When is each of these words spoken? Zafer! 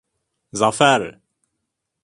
Zafer! 0.59 1.03